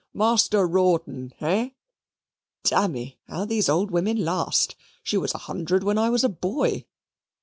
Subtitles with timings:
[0.15, 1.75] Master Rawdon, hey?
[2.63, 6.85] Dammy how those old women last; she was a hundred when I was a boy."